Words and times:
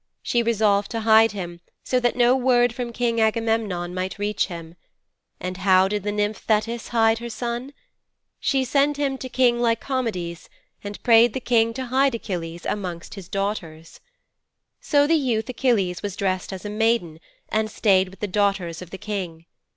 She 0.23 0.41
resolved 0.41 0.89
to 0.89 1.01
hide 1.01 1.31
him 1.33 1.59
so 1.83 1.99
that 1.99 2.15
no 2.15 2.35
word 2.35 2.73
from 2.73 2.91
King 2.91 3.21
Agamemnon 3.21 3.93
might 3.93 4.17
reach 4.17 4.47
him. 4.47 4.73
And 5.39 5.57
how 5.57 5.87
did 5.87 6.01
the 6.01 6.11
nymph 6.11 6.37
Thetis 6.37 6.87
hide 6.87 7.19
her 7.19 7.29
son? 7.29 7.71
She 8.39 8.65
sent 8.65 8.97
him 8.97 9.19
to 9.19 9.29
King 9.29 9.59
Lycomedes 9.59 10.49
and 10.83 11.03
prayed 11.03 11.33
the 11.35 11.39
King 11.39 11.71
to 11.75 11.85
hide 11.85 12.15
Achilles 12.15 12.65
amongst 12.65 13.13
his 13.13 13.29
daughters. 13.29 13.99
'So 14.79 15.05
the 15.05 15.13
youth 15.13 15.47
Achilles 15.49 16.01
was 16.01 16.15
dressed 16.15 16.51
as 16.51 16.65
a 16.65 16.69
maiden 16.71 17.19
and 17.49 17.69
stayed 17.69 18.09
with 18.09 18.21
the 18.21 18.27
daughters 18.27 18.81
of 18.81 18.89
the 18.89 18.97
King. 18.97 19.45